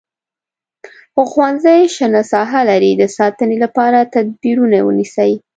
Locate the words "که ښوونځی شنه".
1.13-2.21